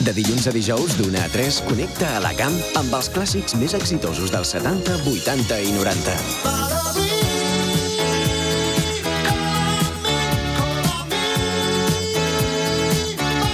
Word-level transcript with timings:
De 0.00 0.14
dilluns 0.16 0.46
a 0.48 0.52
dijous, 0.52 0.94
d'una 0.96 1.26
a 1.26 1.28
3, 1.28 1.60
connecta 1.68 2.14
a 2.16 2.20
la 2.24 2.30
camp 2.32 2.54
amb 2.80 2.94
els 2.96 3.10
clàssics 3.12 3.52
més 3.60 3.74
exitosos 3.76 4.32
dels 4.32 4.48
70, 4.56 4.96
80 5.04 5.58
i 5.60 5.74
90. 5.76 6.14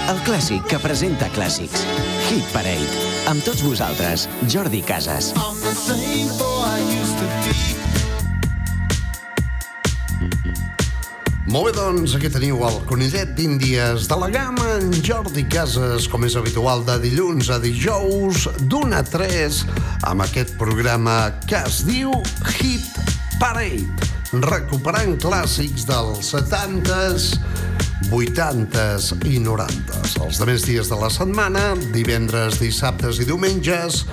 El 0.07 0.23
clàssic 0.23 0.63
que 0.71 0.79
presenta 0.79 1.27
clàssics. 1.35 1.83
Hit 2.29 2.47
Parade. 2.55 3.07
Amb 3.27 3.43
tots 3.43 3.67
vosaltres, 3.67 4.29
Jordi 4.47 4.79
Casas. 4.87 5.33
Molt 11.47 11.69
bé, 11.69 11.71
doncs, 11.77 12.11
aquí 12.17 12.27
teniu 12.27 12.59
el 12.67 12.75
conillet 12.89 13.29
d'Índies 13.37 14.09
de 14.11 14.15
la 14.19 14.27
gamma, 14.27 14.65
en 14.81 14.89
Jordi 14.99 15.45
Casas, 15.47 16.03
com 16.11 16.25
és 16.27 16.35
habitual, 16.35 16.81
de 16.83 16.97
dilluns 17.05 17.47
a 17.55 17.55
dijous, 17.63 18.49
d'una 18.67 18.99
a 18.99 19.05
3, 19.07 19.61
amb 20.11 20.25
aquest 20.25 20.57
programa 20.59 21.15
que 21.47 21.61
es 21.69 21.85
diu 21.87 22.11
Hit 22.57 22.99
Parade, 23.39 23.87
recuperant 24.43 25.15
clàssics 25.23 25.87
dels 25.87 26.33
70s, 26.35 27.29
80s 28.11 29.13
i 29.31 29.39
90s. 29.39 30.17
Els 30.27 30.41
demés 30.43 30.67
dies 30.67 30.91
de 30.91 30.99
la 30.99 31.07
setmana, 31.07 31.69
divendres, 31.95 32.59
dissabtes 32.59 33.23
i 33.23 33.29
diumenges, 33.29 34.03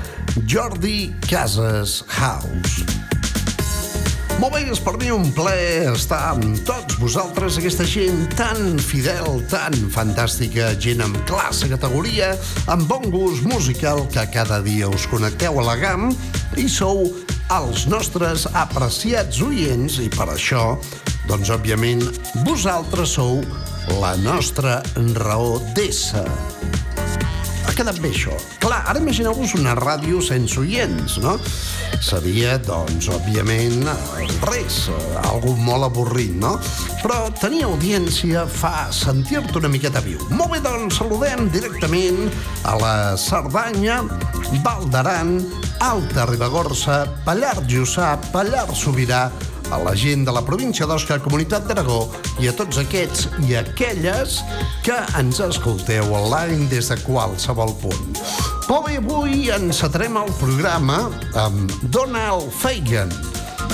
Jordi 0.46 1.10
Casas 1.26 2.04
House. 2.14 3.13
Molt 4.42 4.56
bé, 4.56 4.64
és 4.66 4.80
per 4.82 4.96
mi 4.98 5.12
un 5.14 5.28
plaer 5.34 5.92
estar 5.92 6.18
amb 6.32 6.58
tots 6.66 6.96
vosaltres, 6.98 7.58
aquesta 7.60 7.86
gent 7.86 8.24
tan 8.34 8.80
fidel, 8.82 9.38
tan 9.50 9.74
fantàstica, 9.94 10.72
gent 10.82 11.04
amb 11.04 11.20
classe, 11.28 11.68
categoria, 11.70 12.32
amb 12.72 12.88
bon 12.90 13.06
gust 13.14 13.46
musical, 13.46 14.02
que 14.10 14.26
cada 14.34 14.58
dia 14.64 14.90
us 14.90 15.06
connecteu 15.10 15.60
a 15.62 15.66
la 15.70 15.76
GAM 15.78 16.10
i 16.58 16.66
sou 16.66 17.06
els 17.54 17.86
nostres 17.86 18.48
apreciats 18.58 19.38
oients 19.44 20.00
i 20.02 20.10
per 20.10 20.26
això, 20.34 20.72
doncs, 21.30 21.54
òbviament, 21.54 22.02
vosaltres 22.48 23.14
sou 23.20 23.38
la 24.00 24.16
nostra 24.24 24.80
raó 25.20 25.60
d'ésser. 25.78 26.26
Ha 27.74 27.78
quedat 27.80 27.96
bé 27.98 28.12
això. 28.14 28.30
Clar, 28.62 28.76
ara 28.86 29.00
imagineu-vos 29.02 29.56
una 29.58 29.72
ràdio 29.74 30.20
sense 30.22 30.54
oients, 30.60 31.16
no? 31.18 31.32
Seria, 32.06 32.52
doncs, 32.62 33.08
òbviament, 33.10 33.88
res, 34.46 34.76
algú 35.24 35.56
molt 35.58 35.88
avorrit, 35.88 36.36
no? 36.38 36.52
Però 37.00 37.16
tenir 37.40 37.64
audiència 37.66 38.44
fa 38.46 38.92
sentir-te 38.94 39.58
una 39.58 39.72
miqueta 39.72 40.04
viu. 40.04 40.22
Molt 40.30 40.54
bé, 40.54 40.60
doncs, 40.62 41.00
saludem 41.00 41.48
directament 41.50 42.28
a 42.62 42.76
la 42.78 42.94
Cerdanya, 43.18 44.04
Val 44.62 44.86
d'Aran, 44.94 45.40
Alta 45.82 46.28
Ribagorça, 46.30 47.00
Pallar 47.26 47.56
Jussà, 47.66 48.12
Pallar 48.30 48.68
Sobirà, 48.70 49.24
a 49.74 49.78
la 49.82 49.94
gent 49.98 50.22
de 50.26 50.32
la 50.32 50.42
província 50.46 50.86
d'Osca, 50.86 51.16
Comunitat 51.18 51.64
d'Aragó 51.66 52.04
i 52.42 52.46
a 52.46 52.52
tots 52.54 52.78
aquests 52.78 53.26
i 53.48 53.56
aquelles 53.58 54.36
que 54.86 54.94
ens 55.18 55.40
escolteu 55.42 56.12
online 56.14 56.68
des 56.70 56.92
de 56.92 56.98
qualsevol 57.02 57.72
punt. 57.82 58.20
Però 58.68 58.84
avui 58.86 59.50
encetarem 59.50 60.14
el 60.20 60.30
programa 60.38 61.00
amb 61.42 61.72
Donald 61.90 62.52
Fagan, 62.60 63.10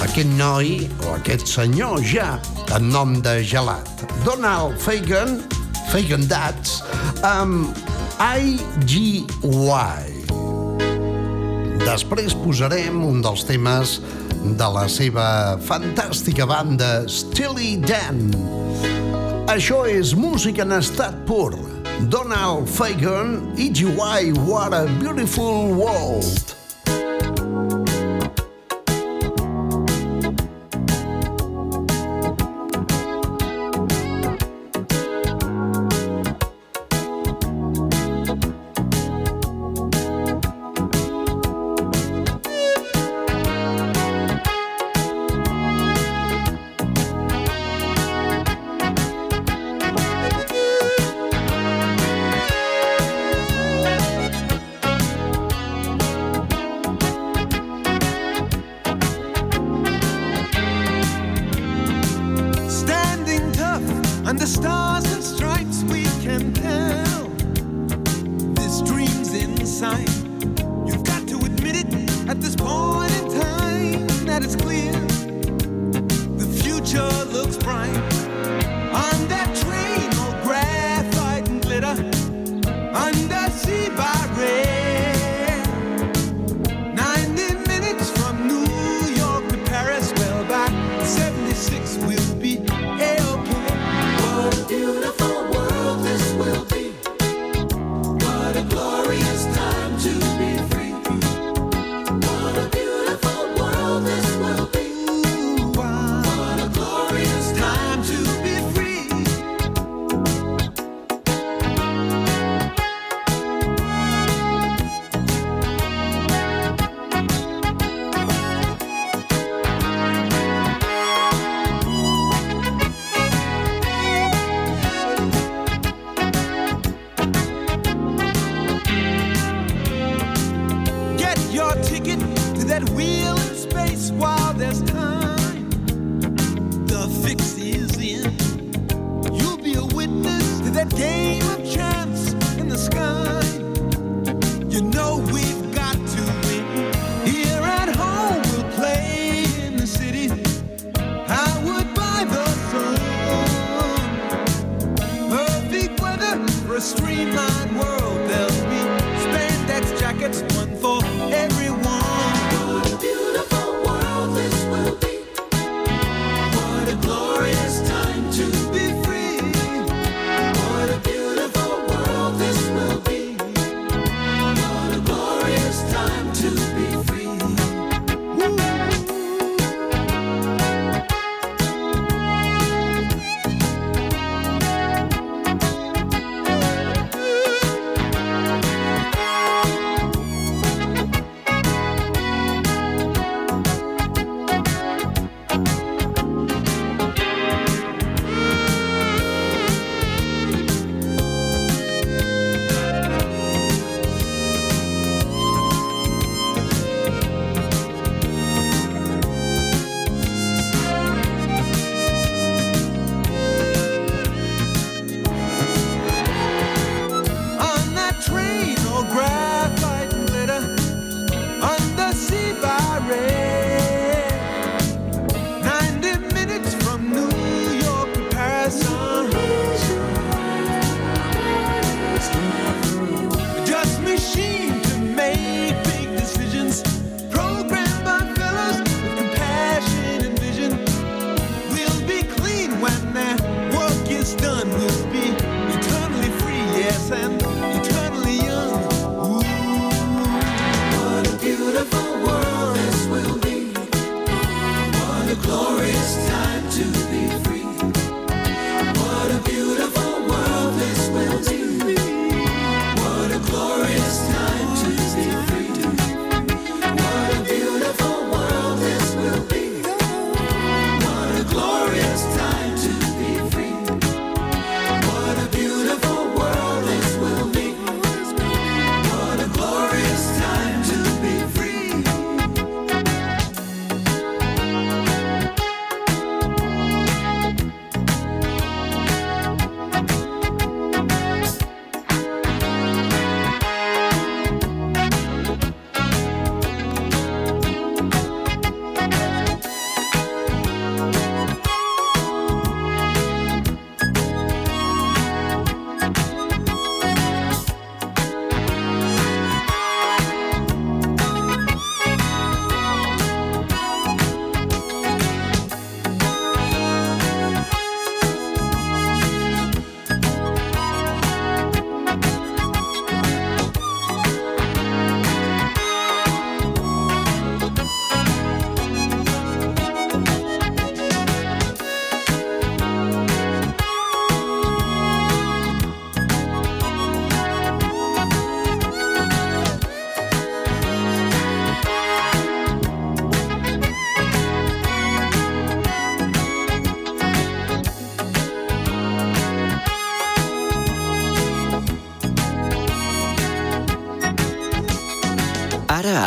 aquest 0.06 0.32
noi 0.38 0.88
o 1.04 1.12
aquest 1.18 1.44
senyor 1.50 2.00
ja 2.00 2.30
en 2.76 2.88
nom 2.94 3.18
de 3.20 3.42
gelat. 3.44 4.06
Donald 4.24 4.80
Fagan, 4.80 5.42
Fagan 5.92 6.24
Dats, 6.30 6.80
amb 7.26 7.76
IGY. 8.24 9.28
Després 11.84 12.34
posarem 12.40 13.04
un 13.04 13.20
dels 13.24 13.44
temes 13.48 13.98
de 14.44 14.68
la 14.74 14.86
seva 14.88 15.26
fantàstica 15.66 16.46
banda 16.48 17.06
Steely 17.08 17.76
Dan. 17.84 18.30
Això 19.50 19.82
és 19.88 20.14
música 20.14 20.62
en 20.66 20.76
estat 20.78 21.16
pur. 21.28 21.52
Donald 22.08 22.68
Fagan, 22.68 23.52
EGY, 23.58 24.32
What 24.46 24.72
a 24.72 24.86
Beautiful 25.00 25.74
World. 25.74 26.59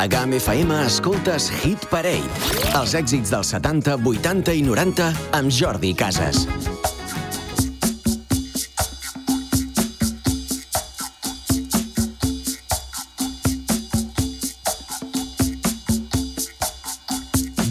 A 0.04 0.08
GAM 0.08 0.34
FM 0.34 0.76
escoltes 0.84 1.46
Hit 1.64 1.86
Parade, 1.88 2.28
els 2.76 2.92
èxits 2.98 3.30
dels 3.32 3.54
70, 3.54 3.94
80 4.04 4.52
i 4.60 4.64
90 4.66 5.06
amb 5.38 5.48
Jordi 5.48 5.94
Casas. 5.96 6.44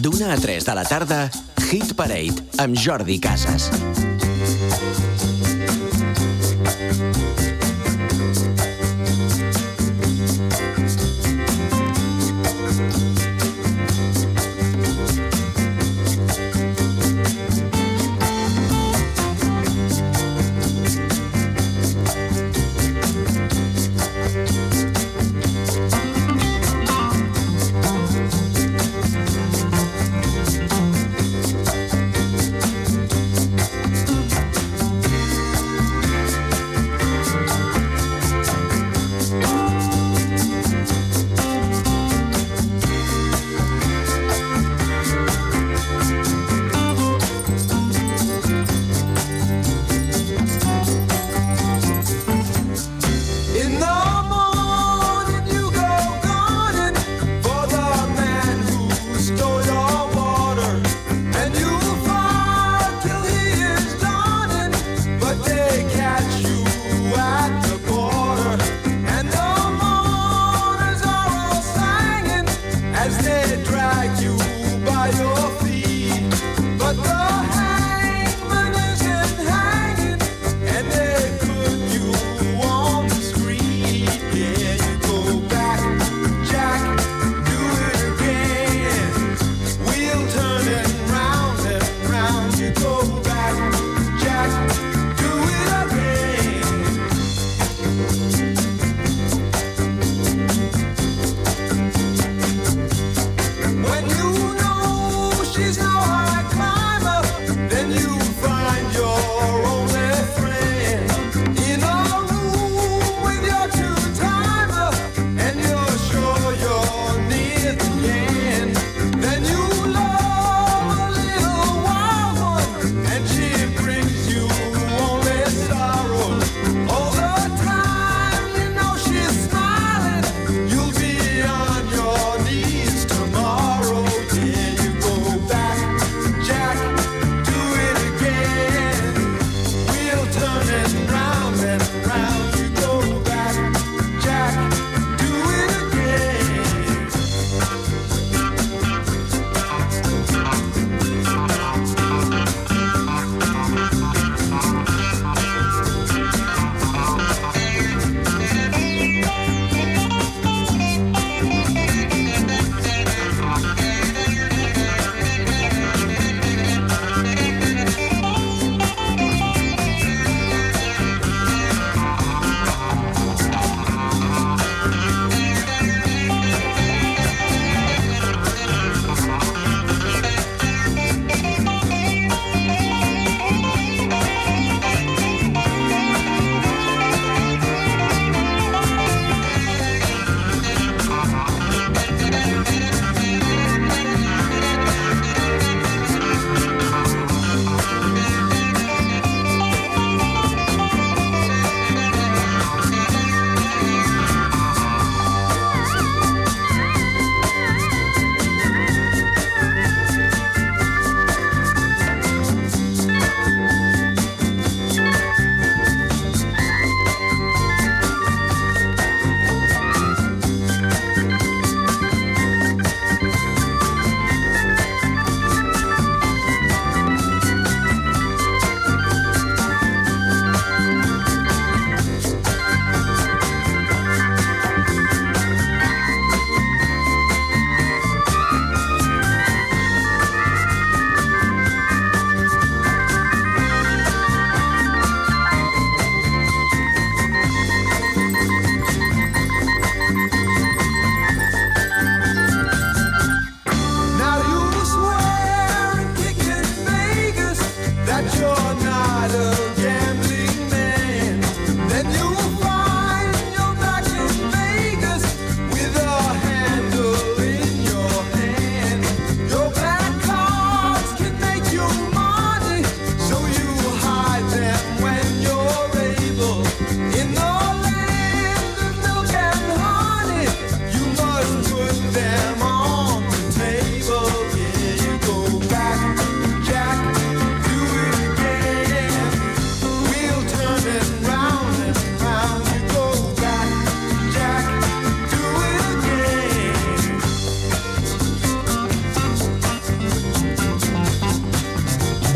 D'una 0.01 0.33
a 0.33 0.39
3 0.41 0.65
de 0.65 0.77
la 0.79 0.87
tarda, 0.89 1.27
Hit 1.69 1.93
Parade 1.93 2.49
amb 2.65 2.73
Jordi 2.73 3.19
Casas. 3.21 3.69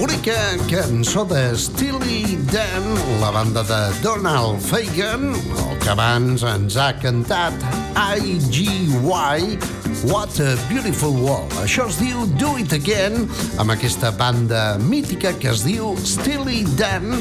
Mítica 0.08 0.56
cançó 0.70 1.26
de 1.26 1.58
Steely 1.58 2.38
Dan, 2.52 3.20
la 3.20 3.32
banda 3.32 3.64
de 3.64 3.94
Donald 4.02 4.62
Fagan, 4.62 5.34
el 5.36 5.80
que 5.80 5.90
abans 5.90 6.44
ens 6.44 6.78
ha 6.80 6.94
cantat 7.00 7.54
IGY, 7.96 9.58
What 10.08 10.40
a 10.40 10.56
Beautiful 10.70 11.18
World. 11.20 11.52
Això 11.64 11.88
es 11.92 11.98
diu 12.00 12.24
Do 12.40 12.54
It 12.60 12.76
Again, 12.78 13.28
amb 13.60 13.74
aquesta 13.76 14.12
banda 14.16 14.78
mítica 14.80 15.34
que 15.40 15.52
es 15.52 15.66
diu 15.66 15.96
Steely 16.04 16.64
Dan, 16.80 17.18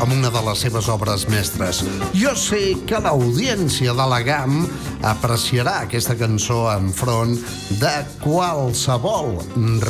amb 0.00 0.12
una 0.12 0.32
de 0.32 0.44
les 0.48 0.66
seves 0.66 0.90
obres 0.92 1.28
mestres. 1.32 1.84
Jo 2.16 2.34
sé 2.36 2.74
que 2.88 3.00
l'audiència 3.00 3.96
de 3.96 4.10
la 4.12 4.20
GAM 4.26 4.66
apreciarà 5.06 5.82
aquesta 5.86 6.18
cançó 6.18 6.66
enfront 6.74 7.38
de 7.80 7.96
qualsevol 8.24 9.38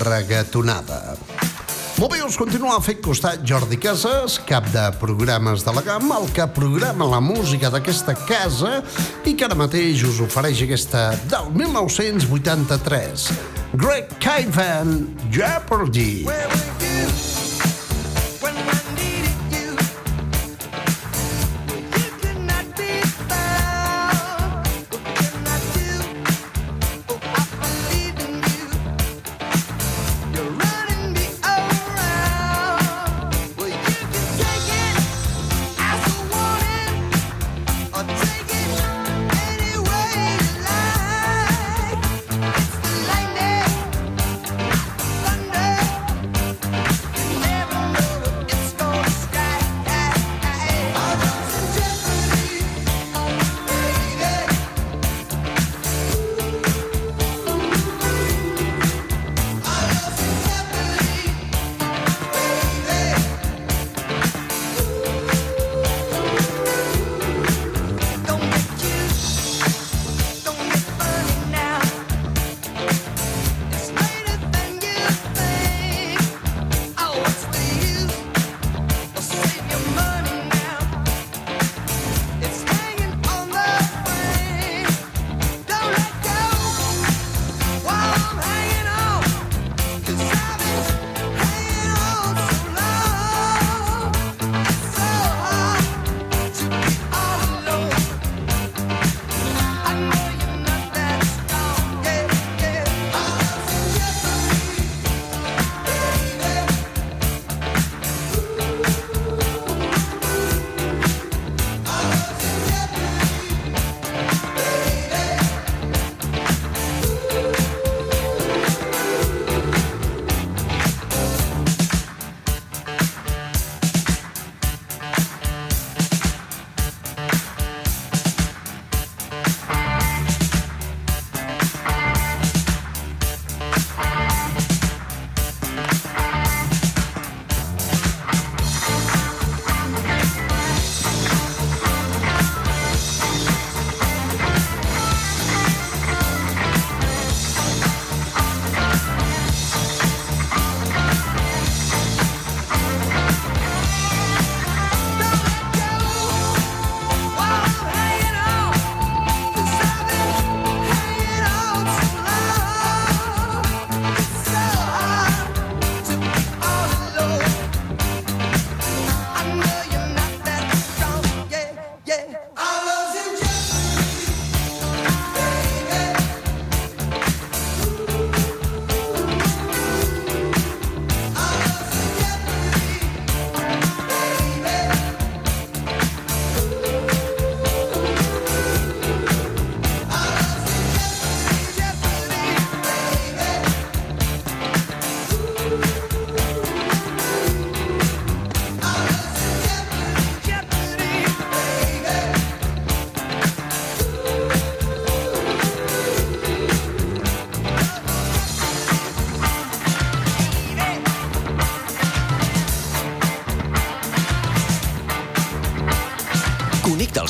regatonada. 0.04 1.16
Molt 1.96 2.12
bé, 2.12 2.18
us 2.20 2.36
continua 2.36 2.74
fent 2.84 2.98
costat 3.00 3.40
Jordi 3.48 3.78
Casas, 3.80 4.34
cap 4.44 4.66
de 4.68 4.82
programes 5.00 5.64
de 5.64 5.72
la 5.72 5.80
gamma, 5.80 6.18
el 6.20 6.28
que 6.36 6.44
programa 6.52 7.08
la 7.08 7.22
música 7.24 7.70
d'aquesta 7.72 8.12
casa 8.28 8.82
i 9.24 9.32
que 9.32 9.48
ara 9.48 9.56
mateix 9.56 10.04
us 10.04 10.20
ofereix 10.20 10.60
aquesta 10.66 11.08
del 11.32 11.48
1983. 11.56 13.30
Greg 13.80 14.12
Kaivan, 14.20 14.98
Jeopardy. 15.32 16.26
Where 16.28 16.75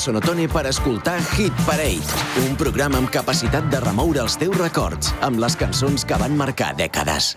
Sonotone 0.07 0.47
per 0.47 0.69
escoltar 0.71 1.17
Hit 1.35 1.55
Parade, 1.67 2.19
un 2.47 2.53
programa 2.55 3.01
amb 3.03 3.11
capacitat 3.11 3.65
de 3.73 3.81
remoure 3.83 4.21
els 4.23 4.37
teus 4.39 4.55
records 4.55 5.11
amb 5.27 5.41
les 5.43 5.57
cançons 5.59 6.05
que 6.07 6.15
van 6.21 6.37
marcar 6.39 6.69
dècades. 6.79 7.33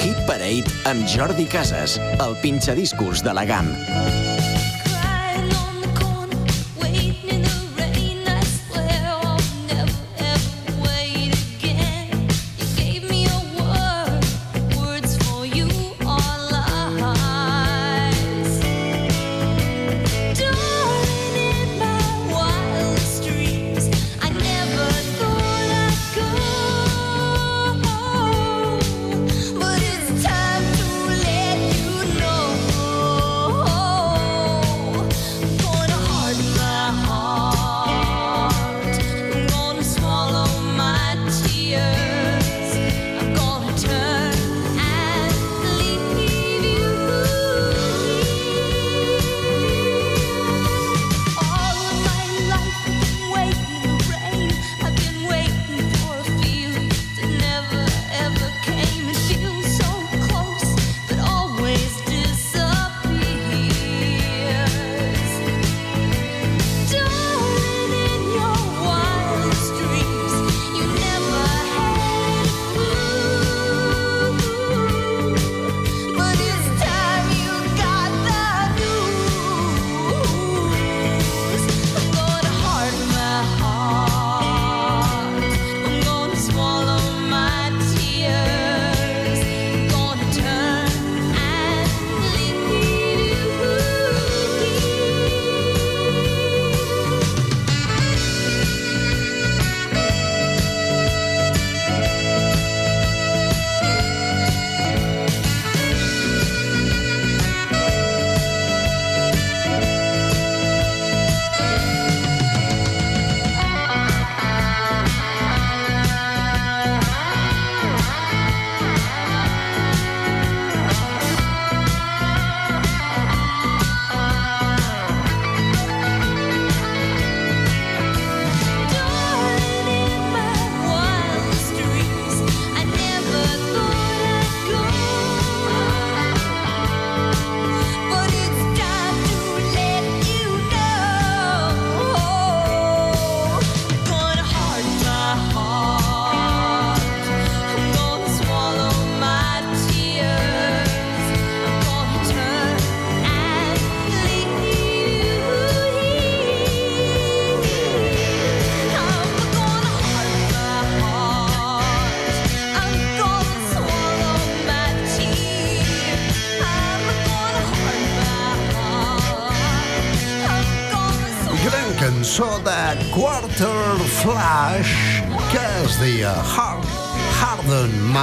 Hit 0.00 0.22
Parade 0.24 0.72
amb 0.88 1.04
Jordi 1.04 1.44
Casas, 1.44 1.98
el 2.16 2.40
pinxadiscos 2.40 3.20
de 3.20 3.36
la 3.36 3.44
GAM. 3.44 3.68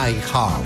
My 0.04 0.16
Heart. 0.20 0.66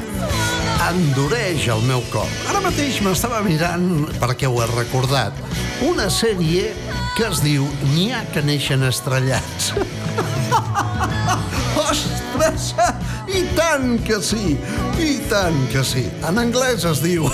Endureix 0.88 1.68
el 1.70 1.84
meu 1.86 2.02
cor. 2.10 2.30
Ara 2.50 2.58
mateix 2.64 2.96
m'estava 3.06 3.44
mirant, 3.46 4.08
perquè 4.18 4.48
ho 4.50 4.56
he 4.64 4.66
recordat, 4.72 5.38
una 5.86 6.08
sèrie 6.10 6.72
que 7.14 7.28
es 7.28 7.44
diu 7.44 7.68
N'hi 7.92 8.08
ha 8.18 8.24
que 8.34 8.42
neixen 8.42 8.82
estrellats. 8.88 9.76
Ostres! 11.84 12.72
I 13.30 13.44
tant 13.60 14.00
que 14.08 14.18
sí! 14.26 14.56
I 15.06 15.12
tant 15.30 15.62
que 15.70 15.86
sí! 15.86 16.08
En 16.26 16.42
anglès 16.42 16.88
es 16.90 17.04
diu 17.06 17.30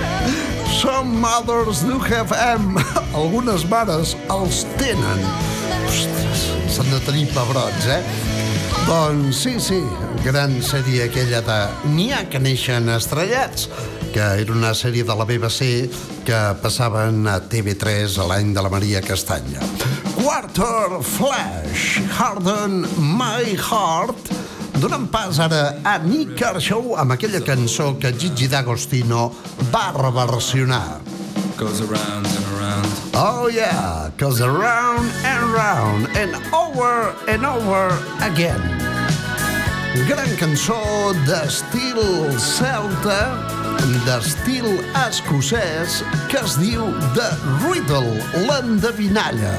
Some 0.80 1.20
mothers 1.20 1.84
do 1.84 2.00
have 2.08 2.32
M. 2.32 2.80
Algunes 3.12 3.68
mares 3.68 4.16
els 4.32 4.64
tenen. 4.80 5.24
Ostres, 5.92 6.48
s'han 6.72 6.88
de 6.94 7.04
tenir 7.04 7.28
pebrots, 7.36 7.92
eh? 7.98 8.00
Doncs 8.88 9.36
sí, 9.36 9.58
sí, 9.60 9.82
gran 10.24 10.54
sèrie 10.64 11.04
aquella 11.10 11.42
de 11.44 11.56
N'hi 11.92 12.06
ha 12.16 12.22
que 12.32 12.40
neixen 12.40 12.88
estrellats, 12.94 13.66
que 14.14 14.24
era 14.40 14.54
una 14.54 14.70
sèrie 14.72 15.04
de 15.04 15.16
la 15.18 15.26
BBC 15.28 15.90
que 16.24 16.38
passaven 16.62 17.26
a 17.28 17.36
TV3 17.52 18.16
a 18.16 18.28
l'any 18.30 18.54
de 18.56 18.64
la 18.64 18.72
Maria 18.72 19.02
Castanya. 19.04 19.60
Quarter 20.16 21.02
Flash, 21.04 22.00
Harden 22.16 22.80
My 22.96 23.52
Heart, 23.58 24.32
donant 24.80 25.04
pas 25.12 25.36
ara 25.44 25.62
a 25.84 25.98
Nick 26.00 26.38
Kershaw 26.40 26.96
amb 26.96 27.12
aquella 27.18 27.44
cançó 27.44 27.92
que 28.00 28.14
Gigi 28.16 28.48
D'Agostino 28.48 29.28
va 29.68 29.90
reversionar. 29.92 31.02
goes 31.58 31.80
around 31.80 32.24
and 32.24 32.44
around. 32.46 32.57
Oh 33.14 33.48
yeah, 33.48 34.10
goes 34.16 34.40
around 34.40 35.10
and 35.24 35.52
round 35.52 36.08
and 36.16 36.34
over 36.54 37.14
and 37.28 37.44
over 37.44 37.90
again. 38.22 38.60
Gran 40.06 40.30
cançó 40.38 40.78
d'estil 41.26 41.98
celta, 42.38 43.34
d'estil 44.06 44.68
escocès, 45.06 46.02
que 46.30 46.38
es 46.38 46.54
diu 46.60 46.86
The 47.16 47.28
Riddle, 47.64 48.20
l'endevinalla. 48.46 49.56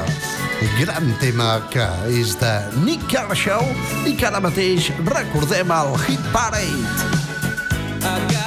Gran 0.79 1.11
tema 1.19 1.59
que 1.71 1.87
és 2.07 2.37
de 2.39 2.53
Nick 2.85 3.07
Kershaw 3.11 3.65
i 4.07 4.15
que 4.15 4.29
ara 4.31 4.39
mateix 4.43 4.91
recordem 5.11 5.71
al 5.71 5.97
Hit 6.05 6.23
Parade. 6.31 8.38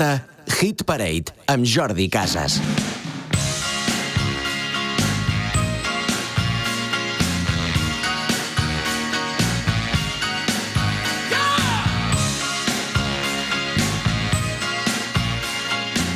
Tarda, 0.00 0.24
Hit 0.60 0.84
Parade, 0.84 1.32
amb 1.46 1.64
Jordi 1.64 2.08
Casas. 2.08 2.60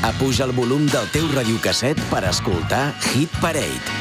Apuja 0.04 0.44
el 0.44 0.52
volum 0.52 0.86
del 0.88 1.08
teu 1.12 1.28
radiocasset 1.32 2.00
per 2.12 2.24
escoltar 2.28 2.86
Hit 3.12 3.32
Parade. 3.40 3.93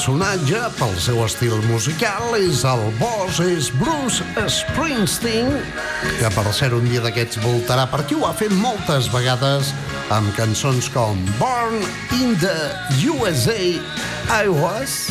Personatge 0.00 0.56
pel 0.78 0.94
seu 0.96 1.18
estil 1.26 1.58
musical 1.68 2.32
és 2.38 2.62
el 2.64 2.86
boss, 2.96 3.36
és 3.44 3.66
Bruce 3.76 4.24
Springsteen, 4.48 5.50
que 6.16 6.30
per 6.32 6.44
ser 6.56 6.70
un 6.72 6.86
dia 6.88 7.02
d'aquests 7.04 7.36
voltarà 7.42 7.84
per 7.92 8.00
aquí, 8.00 8.16
ho 8.16 8.24
ha 8.24 8.32
fet 8.32 8.54
moltes 8.62 9.10
vegades 9.12 9.74
amb 10.16 10.32
cançons 10.38 10.88
com 10.94 11.20
Born 11.36 11.84
in 12.16 12.32
the 12.40 12.56
USA 13.12 13.76
I 14.40 14.48
Was, 14.48 15.02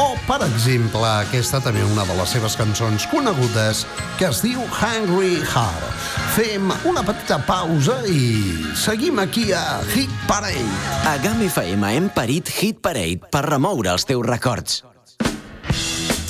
o, 0.00 0.14
per 0.24 0.40
exemple, 0.48 1.04
aquesta 1.04 1.60
també 1.60 1.84
una 1.84 2.08
de 2.08 2.16
les 2.22 2.32
seves 2.38 2.56
cançons 2.56 3.04
conegudes 3.12 3.84
que 4.16 4.30
es 4.32 4.40
diu 4.40 4.64
Hungry 4.80 5.42
Heart. 5.42 5.99
Fem 6.30 6.70
una 6.86 7.02
petita 7.02 7.40
pausa 7.42 7.96
i 8.06 8.54
seguim 8.78 9.18
aquí 9.18 9.48
a 9.50 9.80
Hit 9.90 10.10
Parade. 10.28 10.62
A 11.10 11.16
GAM 11.18 11.42
FM 11.48 11.90
hem 11.96 12.06
parit 12.14 12.48
Hit 12.54 12.78
Parade 12.84 13.30
per 13.34 13.42
remoure 13.48 13.90
els 13.90 14.06
teus 14.06 14.22
records. 14.28 14.84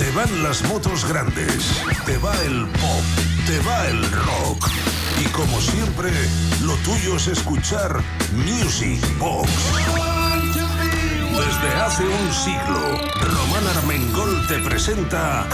Te 0.00 0.08
van 0.16 0.32
las 0.42 0.62
motos 0.70 1.04
grandes, 1.04 1.68
te 2.06 2.16
va 2.24 2.32
el 2.46 2.64
pop, 2.80 3.20
te 3.46 3.60
va 3.68 3.76
el 3.88 4.00
rock. 4.24 4.70
Y 5.20 5.28
como 5.36 5.60
siempre, 5.60 6.10
lo 6.64 6.74
tuyo 6.76 7.16
es 7.16 7.28
escuchar 7.28 8.00
Music 8.32 9.00
Box. 9.18 9.50
Desde 11.30 11.74
hace 11.76 12.04
un 12.04 12.32
siglo, 12.32 12.98
Román 13.20 13.66
Armengol 13.76 14.46
te 14.48 14.58
presenta 14.60 15.46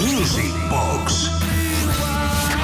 Music 0.00 0.52
Box. 0.68 1.31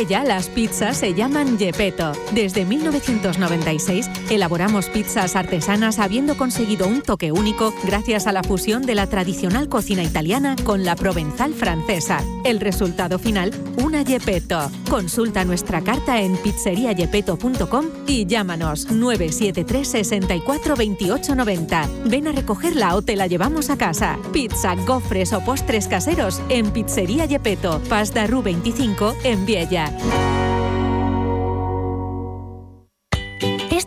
En 0.00 0.06
Viella 0.08 0.24
las 0.24 0.48
pizzas 0.48 0.96
se 0.96 1.12
llaman 1.12 1.58
Gepetto. 1.58 2.12
Desde 2.32 2.64
1996 2.64 4.08
elaboramos 4.30 4.88
pizzas 4.88 5.36
artesanas 5.36 5.98
habiendo 5.98 6.38
conseguido 6.38 6.88
un 6.88 7.02
toque 7.02 7.32
único 7.32 7.74
gracias 7.84 8.26
a 8.26 8.32
la 8.32 8.42
fusión 8.42 8.80
de 8.86 8.94
la 8.94 9.08
tradicional 9.08 9.68
cocina 9.68 10.02
italiana 10.02 10.56
con 10.64 10.86
la 10.86 10.96
provenzal 10.96 11.52
francesa. 11.52 12.24
El 12.44 12.60
resultado 12.60 13.18
final, 13.18 13.52
una 13.76 14.02
Gepetto. 14.02 14.70
Consulta 14.88 15.44
nuestra 15.44 15.82
carta 15.82 16.18
en 16.22 16.34
pizzeriagepeto.com 16.38 17.84
y 18.06 18.24
llámanos 18.24 18.90
973 18.90 19.86
64 19.86 20.76
28 20.76 21.34
90. 21.34 21.88
Ven 22.06 22.26
a 22.26 22.32
recogerla 22.32 22.96
o 22.96 23.02
te 23.02 23.16
la 23.16 23.26
llevamos 23.26 23.68
a 23.68 23.76
casa. 23.76 24.18
Pizza, 24.32 24.74
gofres 24.86 25.34
o 25.34 25.44
postres 25.44 25.88
caseros 25.88 26.40
en 26.48 26.70
Pizzería 26.70 27.28
Gepetto, 27.28 27.82
Pasta 27.90 28.26
Ru 28.26 28.42
25 28.42 29.14
en 29.24 29.44
Viella. 29.44 29.89
back. 29.98 30.39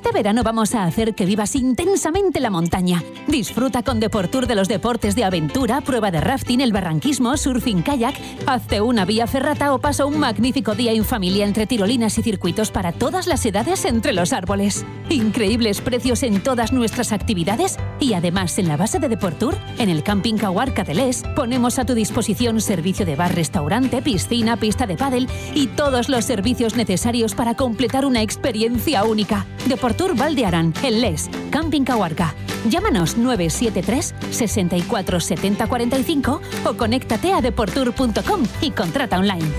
Este 0.04 0.18
verano 0.18 0.44
vamos 0.44 0.76
a 0.76 0.84
hacer 0.84 1.16
que 1.16 1.26
vivas 1.26 1.56
intensamente 1.56 2.42
la 2.42 2.50
montaña. 2.50 3.02
Disfruta 3.26 3.84
con 3.84 4.02
Deportur 4.02 4.48
de 4.48 4.56
los 4.56 4.68
deportes 4.68 5.16
de 5.16 5.24
aventura, 5.24 5.80
prueba 5.80 6.12
de 6.12 6.20
rafting, 6.20 6.60
el 6.60 6.74
barranquismo, 6.74 7.38
surfing 7.38 7.84
kayak, 7.84 8.13
hazte 8.46 8.82
una 8.82 9.06
vía 9.06 9.28
ferrata 9.28 9.74
o 9.74 9.80
pasa 9.80 10.06
un 10.06 10.20
magnífico 10.20 10.76
día 10.76 10.92
en 10.92 11.06
familia 11.06 11.46
entre 11.46 11.68
tirolinas 11.68 12.18
y 12.18 12.22
circuitos 12.22 12.70
para 12.70 12.92
todas 12.92 13.28
las 13.28 13.46
edades 13.46 13.86
entre 13.86 14.12
los 14.12 14.34
árboles. 14.34 14.86
Increíbles 15.08 15.80
precios 15.80 16.22
en 16.24 16.44
todas 16.44 16.74
nuestras 16.74 17.13
actividades 17.13 17.78
y 18.02 18.13
además 18.13 18.60
en 18.60 18.68
la 18.68 18.76
base 18.76 19.00
de 19.00 19.08
Deportur, 19.08 19.56
en 19.78 19.88
el 19.88 20.04
Camping 20.04 20.36
Cahuarca 20.36 20.84
de 20.84 20.96
Les, 20.96 21.24
ponemos 21.34 21.80
a 21.80 21.86
tu 21.86 21.94
disposición 21.94 22.60
servicio 22.60 23.06
de 23.06 23.16
bar, 23.16 23.34
restaurante, 23.34 24.02
piscina, 24.02 24.58
pista 24.58 24.86
de 24.86 24.98
pádel 24.98 25.30
y 25.56 25.68
todos 25.68 26.10
los 26.10 26.26
servicios 26.26 26.76
necesarios 26.76 27.36
para 27.36 27.56
completar 27.56 28.06
una 28.06 28.22
experiencia 28.22 29.06
única. 29.06 29.46
Deportur 29.66 29.94
Deportur 30.04 30.20
Valdearan, 30.20 30.74
El 30.84 31.00
Les, 31.00 31.30
Camping 31.50 31.86
Cahuarca. 31.86 32.36
Llámanos 32.68 33.16
973 33.16 34.13
64 34.32 35.20
70 35.22 35.68
45 35.68 36.42
o 36.66 36.74
conéctate 36.74 37.32
a 37.32 37.39
deportur.com 37.39 38.44
y 38.60 38.72
contrata 38.72 39.18
online. 39.18 39.50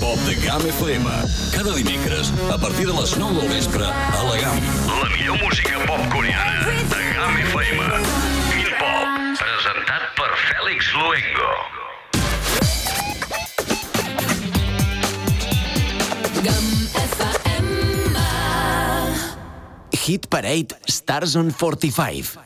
Programa 0.00 0.26
de 0.26 0.34
GAM 0.36 0.60
FM. 0.66 1.10
Cada 1.52 1.74
dimecres, 1.74 2.32
a 2.52 2.58
partir 2.58 2.86
de 2.86 2.92
les 2.92 3.16
9 3.16 3.40
del 3.40 3.48
vespre, 3.48 3.84
a 3.84 4.22
la 4.24 4.36
GAM. 4.40 4.60
La 4.86 5.08
millor 5.16 5.38
música 5.42 5.78
pop 5.86 6.00
coreana 6.12 6.60
de 6.64 7.00
GAM 7.14 7.36
FM. 7.36 7.80
Quin 8.50 8.70
Pop, 8.78 9.08
presentat 9.40 10.02
per 10.16 10.30
Fèlix 10.48 10.92
Luengo. 10.94 11.52
Hit 20.06 20.28
Parade 20.28 20.76
Stars 20.86 21.34
on 21.34 21.50
45. 21.50 22.45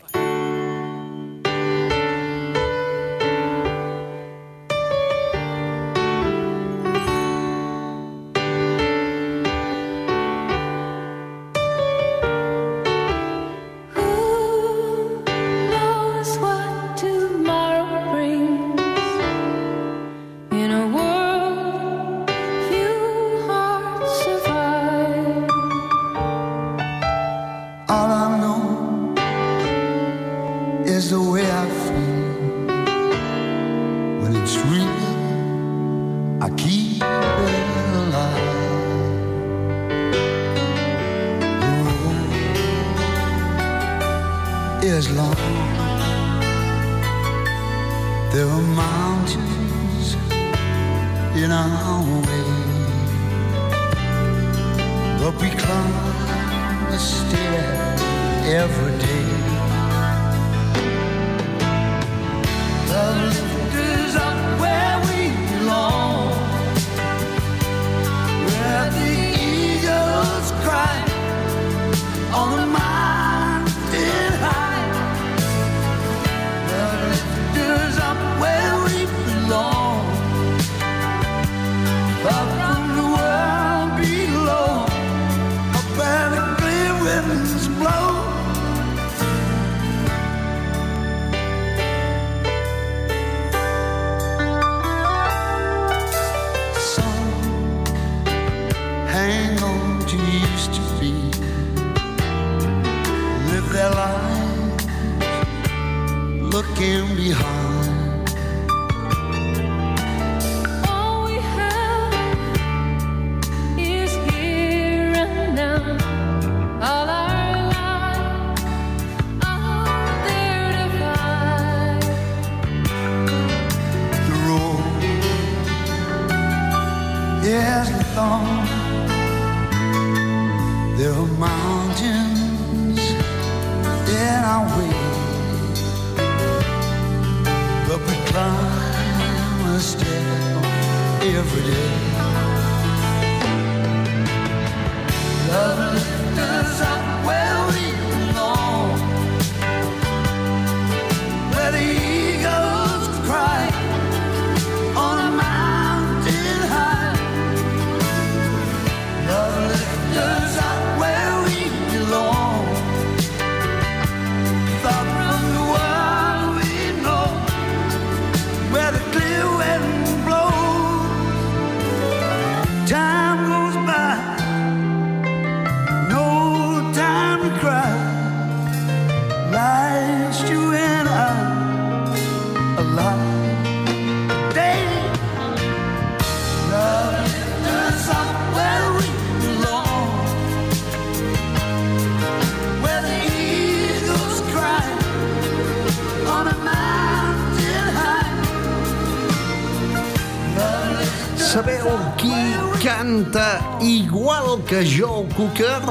Que 204.71 204.87
Joe 204.87 205.27
Cooker? 205.35 205.83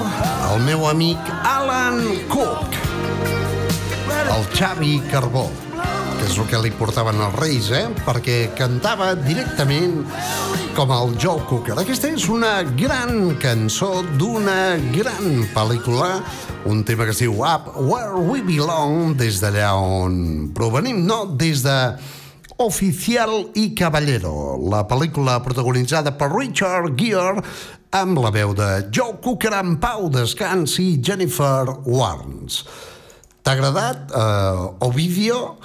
El 0.53 0.61
meu 0.63 0.85
amic 0.87 1.17
Alan 1.43 1.99
Cook. 2.31 2.77
El 4.07 4.45
Xavi 4.55 5.01
Carbó, 5.11 5.49
que 5.75 6.27
és 6.29 6.37
el 6.39 6.45
que 6.47 6.61
li 6.63 6.71
portaven 6.79 7.19
els 7.25 7.35
Reis, 7.35 7.67
eh? 7.75 7.89
Perquè 8.05 8.37
cantava 8.55 9.09
directament 9.19 9.97
com 10.77 10.93
el 10.95 11.11
Joe 11.19 11.43
Cooker. 11.49 11.75
Aquesta 11.81 12.07
és 12.13 12.29
una 12.31 12.61
gran 12.79 13.33
cançó 13.43 13.97
d'una 14.15 14.77
gran 14.93 15.43
pel·lícula, 15.51 16.21
un 16.71 16.85
tema 16.87 17.03
que 17.09 17.11
es 17.17 17.19
diu 17.25 17.35
Up 17.43 17.73
Where 17.81 18.23
We 18.29 18.45
Belong, 18.47 19.17
des 19.19 19.41
d'allà 19.43 19.73
on 19.75 20.53
provenim, 20.55 21.03
no, 21.03 21.25
des 21.35 21.65
de 21.67 21.75
Oficial 22.59 23.45
i 23.59 23.73
Caballero, 23.75 24.55
la 24.71 24.85
pel·lícula 24.87 25.37
protagonitzada 25.43 26.15
per 26.19 26.31
Richard 26.31 26.95
Gere 26.99 27.43
amb 27.91 28.19
la 28.21 28.29
veu 28.29 28.53
de 28.53 28.69
Joe 28.93 29.17
Cooker 29.23 29.53
en 29.57 29.77
Pau 29.81 30.09
Descans 30.13 30.77
i 30.81 30.99
Jennifer 31.01 31.65
Warnes. 31.85 32.63
T'ha 33.41 33.55
agradat, 33.57 34.11
eh, 34.13 34.85
Ovidio? 34.85 35.57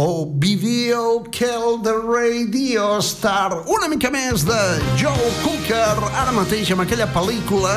o 0.00 0.32
Video 0.38 1.24
Kill 1.32 1.82
the 1.82 1.92
Radio 1.92 3.00
Star. 3.02 3.64
Una 3.66 3.88
mica 3.88 4.12
més 4.14 4.44
de 4.46 4.58
Joe 4.94 5.32
Cooker, 5.42 5.98
ara 6.14 6.30
mateix 6.36 6.70
amb 6.70 6.84
aquella 6.84 7.08
pel·lícula 7.10 7.72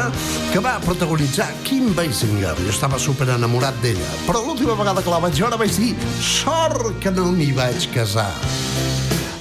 que 0.51 0.61
va 0.61 0.75
protagonitzar 0.85 1.49
Kim 1.65 1.95
Basinger. 1.97 2.53
Jo 2.61 2.69
estava 2.69 3.01
super 3.01 3.25
enamorat 3.25 3.81
d'ella, 3.81 4.13
però 4.29 4.45
l'última 4.45 4.77
vegada 4.77 5.01
que 5.01 5.09
la 5.09 5.23
vaig 5.25 5.41
veure 5.41 5.57
vaig 5.65 5.73
dir 5.81 5.95
sort 6.21 6.93
que 7.01 7.09
no 7.09 7.31
m'hi 7.33 7.49
vaig 7.57 7.89
casar. 7.97 8.29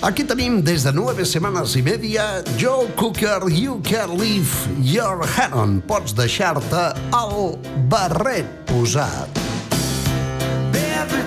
Aquí 0.00 0.24
tenim 0.24 0.62
des 0.64 0.80
de 0.86 0.94
9 0.96 1.26
setmanes 1.28 1.74
i 1.76 1.82
media 1.84 2.22
Joe 2.56 2.88
Cooker, 2.96 3.50
You 3.52 3.82
Can 3.84 4.14
Leave 4.16 4.48
Your 4.80 5.26
Hat 5.36 5.52
On. 5.52 5.76
Pots 5.84 6.16
deixar-te 6.16 6.86
el 7.18 7.58
barret 7.92 8.48
posat. 8.70 9.42
Baby, 10.72 11.20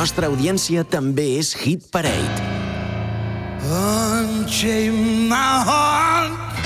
nostra 0.00 0.30
audiència 0.30 0.80
també 0.88 1.26
és 1.36 1.50
Hit 1.60 1.90
Parade. 1.92 2.40
Unchain 3.68 5.28
my 5.28 5.60
heart, 5.68 6.56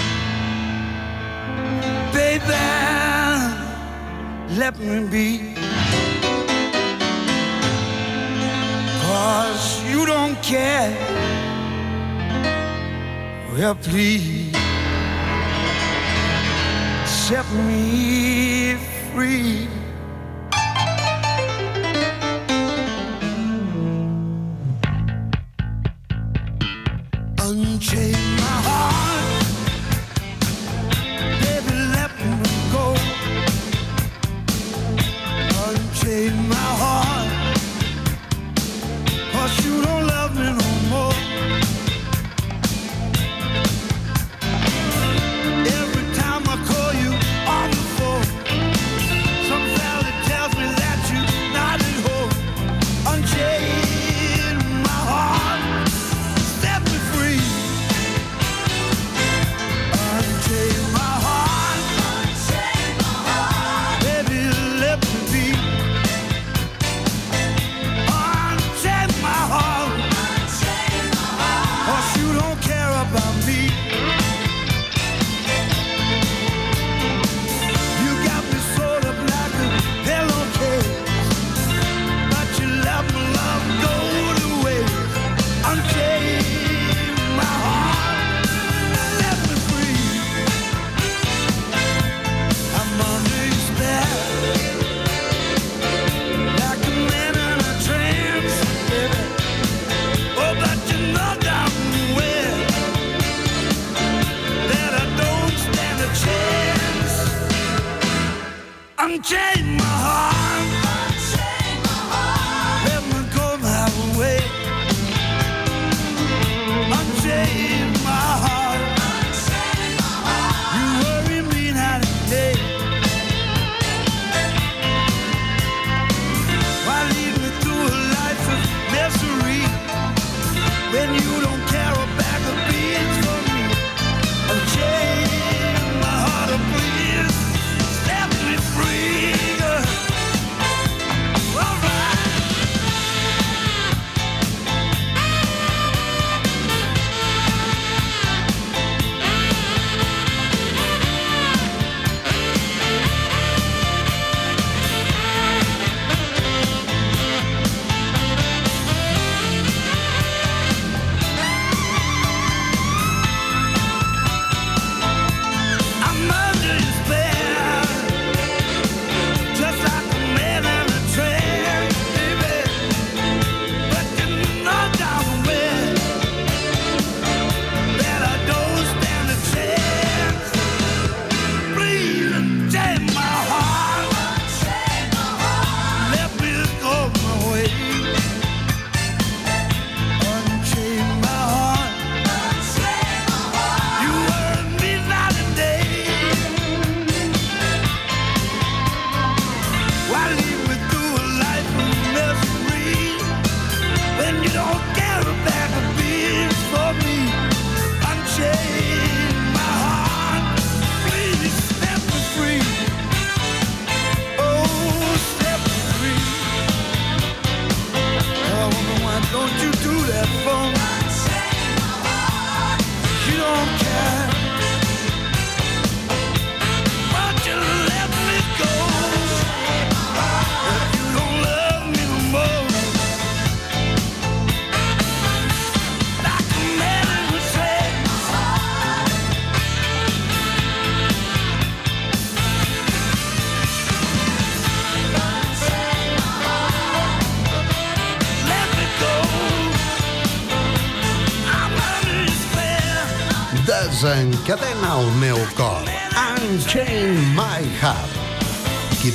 baby. 2.14 2.60
Let 4.54 4.78
me 4.78 5.00
be. 5.10 5.26
Cause 9.02 9.82
you 9.90 10.06
don't 10.06 10.38
care. 10.40 10.94
Well, 13.56 13.74
please 13.74 14.54
set 17.04 17.46
me 17.66 18.76
free. 19.10 19.83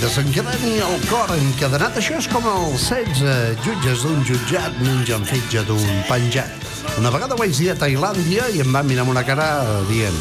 Qui 0.10 0.24
desencadeni 0.24 0.80
el 0.82 1.04
cor 1.06 1.30
encadenat, 1.36 2.00
això 2.00 2.16
és 2.18 2.26
com 2.32 2.42
els 2.50 2.88
16 2.90 3.60
jutges 3.62 4.02
d'un 4.02 4.24
jutjat 4.26 4.80
mengen 4.82 5.22
fetge 5.22 5.62
d'un 5.68 5.84
penjat. 6.08 6.66
Una 6.98 7.12
vegada 7.14 7.38
vaig 7.38 7.54
dir 7.54 7.68
a 7.70 7.76
Tailàndia 7.78 8.48
i 8.50 8.64
em 8.64 8.74
va 8.74 8.82
mirar 8.82 9.06
amb 9.06 9.14
una 9.14 9.22
cara 9.28 9.46
dient 9.86 10.18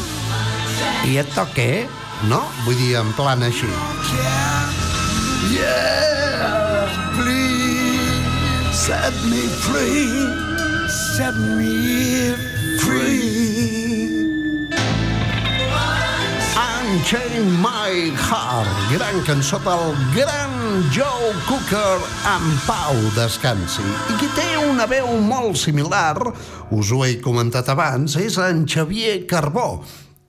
i 1.09 1.17
esto 1.17 1.47
què? 1.57 1.87
No? 2.29 2.43
Vull 2.67 2.77
dir, 2.77 2.91
en 3.01 3.09
plan 3.17 3.41
així. 3.41 3.71
Yeah, 5.57 6.85
please 7.17 8.69
set 8.85 9.17
me 9.25 9.41
free, 9.65 10.05
set 11.17 11.33
me 11.33 12.37
free. 12.85 13.48
Unchain 16.89 17.45
My 17.61 18.09
Heart, 18.17 18.69
gran 18.89 19.21
cançó 19.21 19.59
del 19.61 19.91
gran 20.15 20.53
Joe 20.89 21.29
Cooker 21.45 21.99
en 22.25 22.47
pau 22.65 22.97
descansi. 23.13 23.85
I 24.09 24.15
qui 24.17 24.29
té 24.33 24.47
una 24.63 24.87
veu 24.89 25.05
molt 25.21 25.59
similar, 25.61 26.17
us 26.73 26.89
ho 26.89 27.03
he 27.05 27.19
comentat 27.21 27.69
abans, 27.69 28.15
és 28.17 28.39
en 28.41 28.63
Xavier 28.65 29.19
Carbó, 29.29 29.83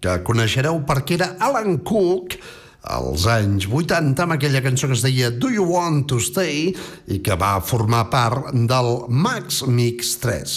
que 0.04 0.18
coneixereu 0.26 0.82
perquè 0.84 1.16
era 1.16 1.30
Alan 1.40 1.78
Cook 1.80 2.36
als 2.83 3.26
anys 3.28 3.66
80 3.68 4.24
amb 4.24 4.37
aquella 4.37 4.62
cançó 4.64 4.89
que 4.89 4.97
es 4.97 5.05
deia 5.05 5.31
Do 5.31 5.51
You 5.53 5.66
Want 5.68 6.07
to 6.09 6.20
Stay 6.20 6.70
i 7.12 7.20
que 7.24 7.37
va 7.37 7.59
formar 7.61 8.07
part 8.12 8.55
del 8.55 8.91
Max 9.09 9.62
Mix 9.66 10.16
3. 10.22 10.57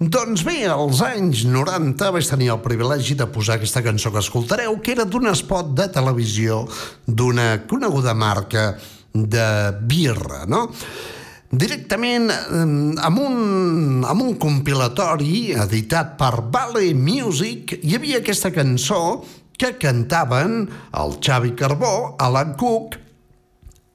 Doncs 0.00 0.46
bé, 0.48 0.64
als 0.64 1.02
anys 1.04 1.44
90 1.44 2.10
vaig 2.16 2.24
tenir 2.24 2.48
el 2.54 2.62
privilegi 2.64 3.14
de 3.20 3.28
posar 3.28 3.58
aquesta 3.58 3.82
cançó 3.84 4.08
que 4.10 4.22
escoltareu, 4.22 4.78
que 4.80 4.94
era 4.96 5.04
d'un 5.04 5.28
spot 5.34 5.74
de 5.76 5.90
televisió 5.92 6.62
d'una 7.06 7.66
coneguda 7.68 8.14
marca 8.16 8.70
de 9.12 9.46
birra, 9.84 10.46
no? 10.48 10.70
Directament 11.50 12.30
amb 12.30 13.18
un, 13.18 14.04
amb 14.06 14.22
un 14.22 14.36
compilatori 14.38 15.50
editat 15.58 16.14
per 16.16 16.46
Vale 16.48 16.94
Music 16.94 17.74
hi 17.82 17.96
havia 17.98 18.20
aquesta 18.22 18.52
cançó 18.54 19.00
que 19.60 19.76
cantaven 19.76 20.70
el 20.96 21.18
Xavi 21.20 21.52
Carbó, 21.52 22.16
Alan 22.18 22.54
Cook, 22.56 22.96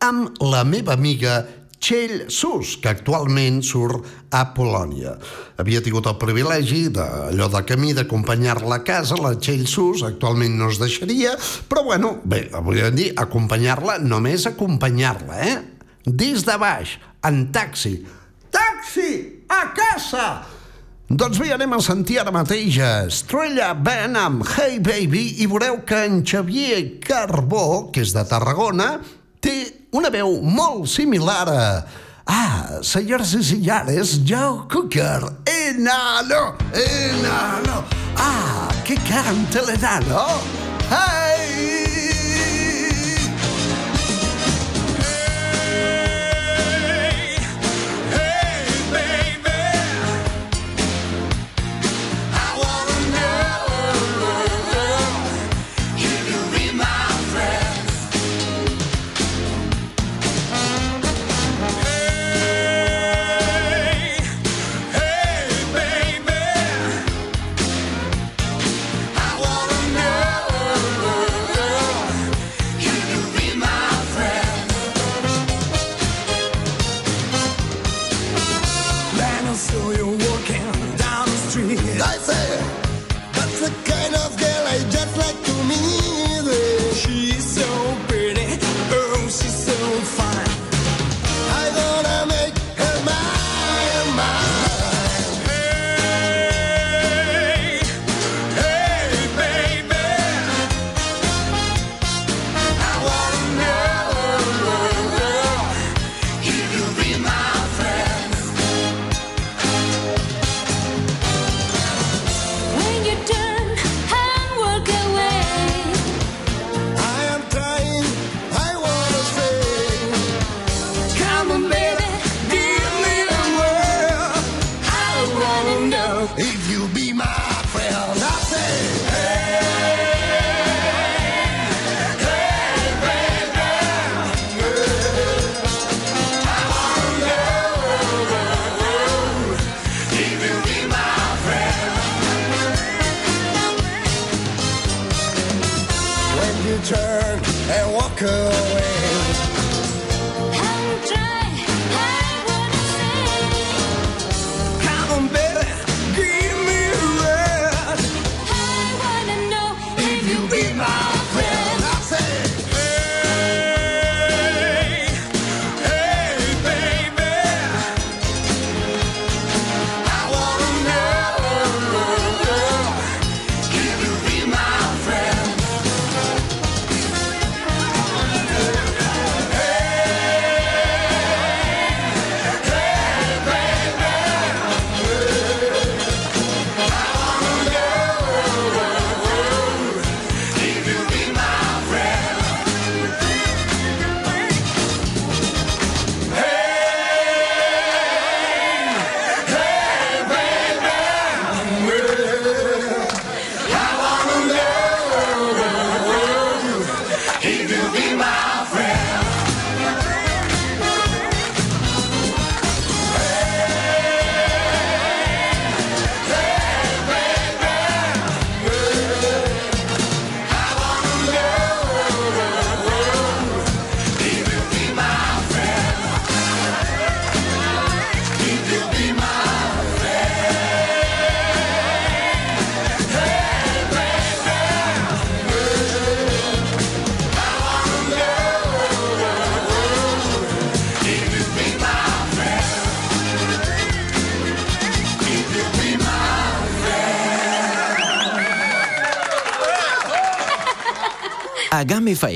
amb 0.06 0.38
la 0.46 0.62
meva 0.62 0.94
amiga 0.94 1.40
Txell 1.82 2.28
Sus, 2.30 2.76
que 2.82 2.92
actualment 2.92 3.64
surt 3.66 4.06
a 4.30 4.44
Polònia. 4.54 5.16
Havia 5.58 5.82
tingut 5.82 6.06
el 6.10 6.20
privilegi 6.22 6.84
d'allò 6.94 7.50
de 7.50 7.64
camí 7.66 7.96
d'acompanyar-la 7.98 8.78
a 8.78 8.86
casa, 8.86 9.18
la 9.18 9.34
Txell 9.40 9.66
Sus, 9.66 10.06
actualment 10.06 10.54
no 10.60 10.70
es 10.70 10.78
deixaria, 10.82 11.34
però 11.70 11.86
bueno, 11.90 12.20
bé, 12.24 12.46
volíem 12.54 12.94
dir 13.02 13.12
acompanyar-la, 13.26 13.98
només 14.06 14.46
acompanyar-la, 14.46 15.42
eh? 15.50 15.56
Des 16.06 16.46
de 16.46 16.60
baix, 16.62 17.00
en 17.26 17.48
taxi. 17.50 17.98
Taxi! 18.54 19.16
A 19.50 19.66
casa! 19.74 20.55
Doncs 21.06 21.38
bé, 21.38 21.52
anem 21.54 21.76
a 21.76 21.78
sentir 21.86 22.16
ara 22.18 22.32
mateix 22.34 22.80
Estrella 22.82 23.76
Band 23.78 24.18
amb 24.18 24.48
Hey 24.56 24.80
Baby 24.82 25.36
i 25.44 25.46
veureu 25.46 25.84
que 25.86 26.00
en 26.08 26.24
Xavier 26.26 26.80
Carbó, 27.04 27.92
que 27.94 28.02
és 28.02 28.14
de 28.16 28.24
Tarragona, 28.26 28.88
té 29.38 29.54
una 29.94 30.10
veu 30.10 30.40
molt 30.42 30.90
similar 30.90 31.44
a... 31.54 31.68
Ah, 32.26 32.80
senyores 32.82 33.36
i 33.38 33.44
senyores, 33.46 34.16
Joe 34.26 34.66
Cooker, 34.66 35.30
enano, 35.46 36.56
enano. 36.74 37.84
Ah, 38.18 38.74
que 38.82 38.98
canta 39.06 39.62
l'enano. 39.62 40.26
Hey! 40.90 41.25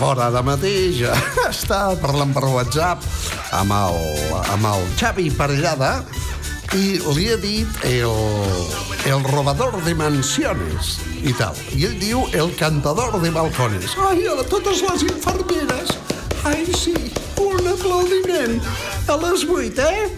fora 0.00 0.30
de 0.32 0.40
mateix 0.40 1.02
està 1.50 1.80
parlant 2.00 2.30
per 2.32 2.46
WhatsApp 2.48 3.02
amb 3.58 3.74
el, 3.76 3.98
amb 4.54 4.68
el 4.70 4.86
Xavi 4.96 5.26
Parellada 5.36 5.90
i 6.78 6.96
li 7.16 7.26
ha 7.28 7.36
dit 7.42 7.84
el, 7.84 8.14
el 9.10 9.26
robador 9.28 9.76
de 9.84 9.92
mansiones 9.98 10.94
i 11.20 11.34
tal. 11.36 11.58
I 11.76 11.84
ell 11.90 11.98
diu 12.00 12.24
el 12.32 12.54
cantador 12.56 13.18
de 13.20 13.34
balcones. 13.34 13.92
Ai, 14.06 14.24
a 14.30 14.40
totes 14.48 14.80
les 14.86 15.04
infermeres. 15.10 15.92
Ai, 16.48 16.64
sí, 16.72 16.96
un 17.42 17.68
aplaudiment. 17.74 18.56
A 19.04 19.20
les 19.20 19.44
8, 19.44 19.84
eh? 19.84 20.08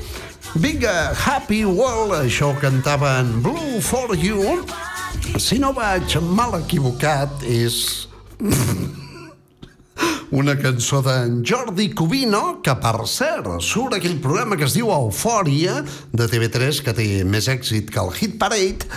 Vinga, 0.62 0.96
Happy 1.16 1.64
Wall, 1.66 2.14
això 2.22 2.52
ho 2.52 2.58
cantaven 2.62 3.40
Blue 3.42 3.82
for 3.82 4.14
You. 4.14 4.60
Si 5.42 5.58
no 5.58 5.74
vaig 5.74 6.20
mal 6.22 6.60
equivocat, 6.62 7.42
és... 7.42 8.06
una 10.32 10.54
cançó 10.56 11.02
d'en 11.04 11.42
Jordi 11.44 11.90
Cubino, 11.92 12.62
que 12.64 12.72
per 12.80 13.04
cert 13.10 13.50
surt 13.60 13.98
aquell 13.98 14.16
programa 14.24 14.56
que 14.56 14.64
es 14.64 14.72
diu 14.72 14.88
Eufòria, 14.88 15.82
de 16.08 16.28
TV3, 16.28 16.80
que 16.86 16.94
té 16.96 17.06
més 17.28 17.50
èxit 17.52 17.90
que 17.92 18.00
el 18.00 18.08
Hit 18.16 18.38
Parade, 18.40 18.88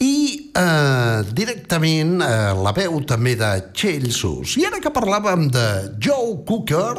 i 0.00 0.48
eh, 0.56 1.20
directament 1.36 2.22
eh, 2.24 2.54
la 2.56 2.72
veu 2.72 3.02
també 3.04 3.34
de 3.36 3.50
Txell 3.76 4.08
Sus. 4.16 4.56
I 4.56 4.64
ara 4.70 4.80
que 4.80 4.92
parlàvem 4.94 5.50
de 5.52 5.66
Joe 6.00 6.38
Cooker, 6.48 6.96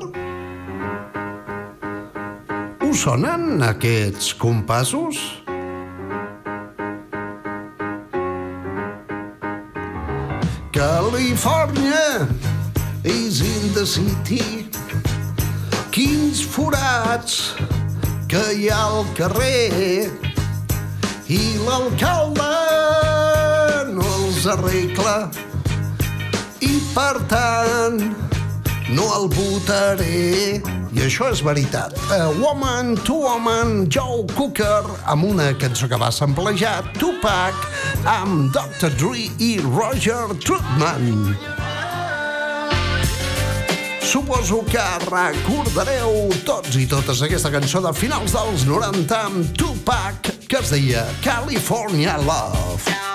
us 2.85 3.03
sonen 3.07 3.65
aquests 3.65 4.35
compassos? 4.37 5.17
Califòrnia 10.77 12.58
is 13.03 13.41
in 13.41 13.73
the 13.73 13.85
city. 13.85 14.69
Quins 15.91 16.41
forats 16.43 17.53
que 18.29 18.41
hi 18.55 18.69
ha 18.69 18.79
al 18.87 19.05
carrer 19.17 20.09
i 21.29 21.39
l'alcalde 21.65 22.49
no 23.93 24.07
els 24.19 24.45
arregla 24.53 25.15
i 26.65 26.75
per 26.93 27.15
tant 27.31 28.03
no 28.89 29.07
el 29.15 29.29
votaré. 29.33 30.59
I 30.89 31.03
això 31.05 31.29
és 31.29 31.43
veritat. 31.45 31.93
A 32.15 32.31
Woman 32.41 32.95
to 33.05 33.19
Woman, 33.21 33.85
Joe 33.93 34.25
Cooker, 34.33 34.83
amb 35.05 35.29
una 35.29 35.51
cançó 35.61 35.87
que 35.87 35.99
va 36.01 36.09
samplejar 36.11 36.81
Tupac 36.97 37.55
amb 38.09 38.49
Dr. 38.55 38.93
Dre 38.97 39.29
i 39.37 39.57
Roger 39.69 40.25
Troutman. 40.41 41.68
Suposo 44.09 44.63
que 44.65 44.81
recordareu 45.05 46.31
tots 46.41 46.79
i 46.81 46.87
totes 46.89 47.21
aquesta 47.21 47.51
cançó 47.53 47.77
de 47.83 47.91
finals 47.93 48.33
dels 48.33 48.65
90 48.65 49.19
amb 49.27 49.53
Tupac, 49.53 50.31
que 50.49 50.63
es 50.63 50.73
deia 50.73 51.05
California 51.21 52.17
Love. 52.17 53.08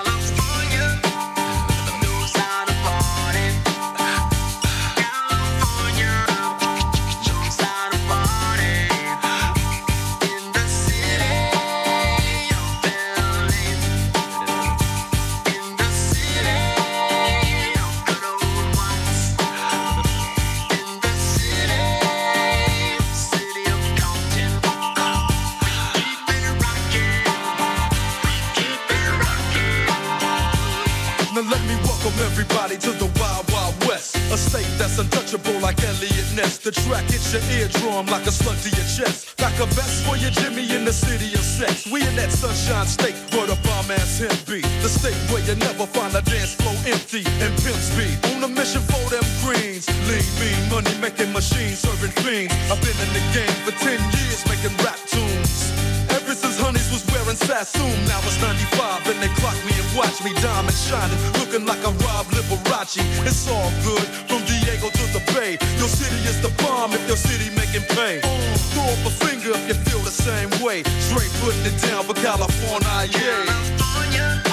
Track 36.83 37.05
hits 37.05 37.31
your 37.31 37.41
eardrum 37.55 38.05
like 38.07 38.25
a 38.27 38.31
slug 38.31 38.57
to 38.65 38.69
your 38.69 38.87
chest. 38.89 39.39
Like 39.39 39.57
a 39.59 39.65
vest 39.77 40.03
for 40.05 40.17
your 40.17 40.31
Jimmy 40.31 40.65
in 40.75 40.83
the 40.83 40.93
city 40.93 41.33
of 41.33 41.45
sex. 41.45 41.85
We 41.87 42.01
in 42.05 42.15
that 42.15 42.31
sunshine 42.31 42.85
state 42.85 43.15
where 43.31 43.47
the 43.47 43.57
bomb 43.63 43.91
ass 43.91 44.19
him 44.19 44.35
be. 44.49 44.61
The 44.83 44.89
state 44.89 45.17
where 45.31 45.43
you 45.43 45.55
never 45.55 45.85
find 45.85 46.13
a 46.15 46.21
dance 46.21 46.53
floor 46.55 46.75
empty 46.85 47.23
and 47.43 47.51
pimp 47.63 47.79
speed. 47.79 48.17
On 48.35 48.43
a 48.43 48.47
mission 48.47 48.81
for 48.81 49.03
them 49.09 49.25
greens. 49.43 49.87
Lean, 50.09 50.25
mean, 50.39 50.61
money 50.69 50.95
making 50.99 51.31
machines 51.31 51.79
serving 51.79 52.15
fiends. 52.23 52.53
I've 52.71 52.81
been 52.81 52.97
in 52.99 53.11
the 53.15 53.23
game 53.31 53.55
for 53.63 53.73
10 53.79 53.99
years 54.19 54.41
making 54.49 54.75
rap 54.83 54.99
tunes. 55.07 55.94
Ever 56.75 56.83
since 56.83 56.91
Honeys 56.91 56.91
was 56.91 57.03
wearing 57.13 57.37
Sassoon, 57.37 58.05
now 58.05 58.19
it's 58.27 58.41
95 58.41 59.07
and 59.07 59.23
they 59.23 59.31
clock 59.39 59.55
me 59.65 59.71
and 59.79 59.97
watch 59.97 60.23
me 60.23 60.33
diamond 60.41 60.75
shining, 60.75 61.17
looking 61.39 61.65
like 61.65 61.79
I'm 61.87 61.97
Rob 61.99 62.25
Liberace. 62.35 62.99
It's 63.25 63.47
all 63.47 63.71
good 63.83 64.03
from 64.27 64.43
Diego 64.43 64.89
to 64.89 65.05
the 65.13 65.23
Bay. 65.33 65.57
Your 65.77 65.87
city 65.87 66.19
is 66.27 66.41
the 66.41 66.51
bomb 66.63 66.93
if 66.93 67.07
your 67.07 67.17
city 67.17 67.49
making 67.55 67.87
pay. 67.95 68.19
Throw 68.73 68.83
up 68.83 69.05
a 69.07 69.13
finger 69.23 69.51
if 69.55 69.67
you 69.67 69.75
feel 69.87 69.99
the 69.99 70.11
same 70.11 70.49
way. 70.63 70.83
Straight 70.99 71.31
putting 71.39 71.65
it 71.65 71.79
down 71.81 72.03
for 72.03 72.13
California, 72.13 73.07
yeah. 73.11 73.55
West 74.11 74.44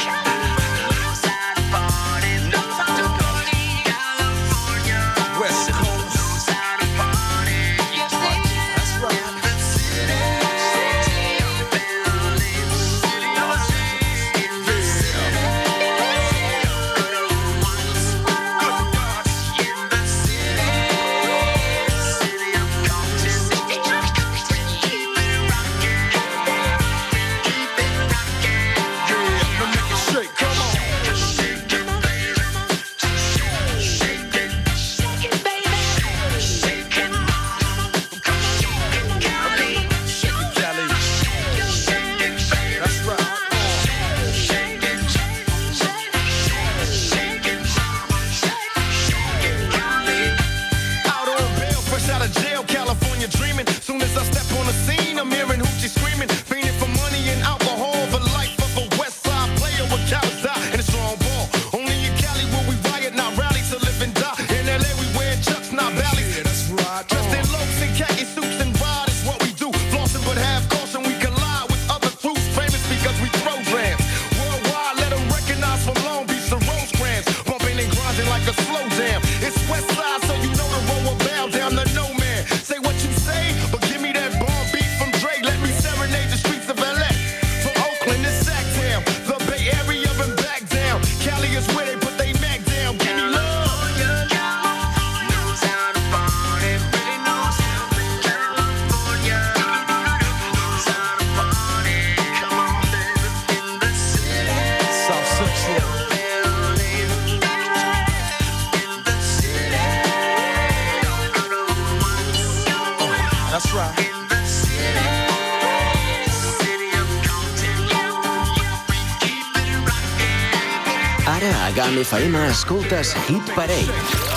FM 122.03 122.35
escoltes 122.51 123.13
Hit 123.29 123.51
Parade. 123.55 123.93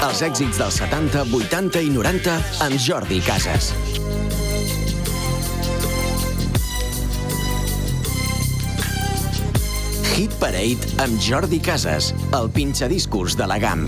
Els 0.06 0.20
èxits 0.22 0.60
dels 0.62 0.76
70, 0.78 1.24
80 1.34 1.82
i 1.82 1.90
90 1.90 2.36
amb 2.62 2.78
Jordi 2.78 3.18
Casas. 3.26 3.72
Hit 10.14 10.38
Parade 10.38 10.94
amb 11.08 11.18
Jordi 11.18 11.58
Casas, 11.58 12.14
el 12.38 12.54
pinxadiscos 12.54 13.40
de 13.40 13.50
la 13.50 13.58
GAM. 13.58 13.88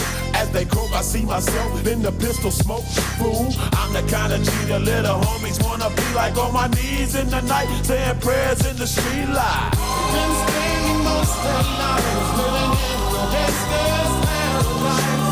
As 0.41 0.49
they 0.49 0.65
croak, 0.65 0.91
I 0.91 1.03
see 1.03 1.23
myself 1.23 1.85
in 1.85 2.01
the 2.01 2.11
pistol 2.11 2.49
smoke. 2.49 2.83
Fool, 3.19 3.53
I'm 3.73 3.93
the 3.93 4.01
kind 4.09 4.33
of 4.33 4.43
the 4.67 4.79
little 4.79 5.19
homies 5.21 5.63
wanna 5.63 5.87
be 5.91 6.07
like 6.15 6.35
on 6.35 6.51
my 6.51 6.67
knees 6.67 7.13
in 7.13 7.29
the 7.29 7.41
night, 7.41 7.69
saying 7.85 8.19
prayers 8.21 8.65
in 8.65 8.75
the 8.75 8.87
street 8.87 9.29
light. 9.29 9.69
Been 10.13 10.33
spending 10.41 10.99
most 11.05 11.37
of 11.45 11.65
lives 11.81 12.29
living 12.41 12.73
in 12.89 12.99
the 13.13 13.23
gangster's 13.33 14.13
paradise. 14.25 15.29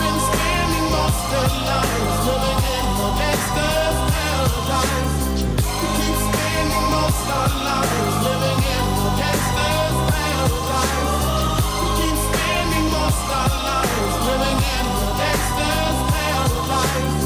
Been 0.00 0.18
spending 0.26 0.86
most 0.96 1.30
of 1.38 1.52
lives 1.70 2.18
living 2.26 2.60
in 2.74 2.86
the 2.98 3.08
gangster's 3.20 3.98
paradise. 4.10 5.16
We 5.78 5.88
keep 6.02 6.18
spending 6.26 6.86
most 6.98 7.30
of 7.30 7.50
lives 7.62 8.15